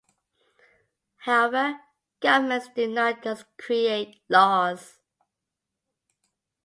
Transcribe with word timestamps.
However, 1.17 1.79
governments 2.21 2.69
do 2.75 2.87
not 2.87 3.21
just 3.23 3.45
create 3.59 4.19
laws. 4.29 4.97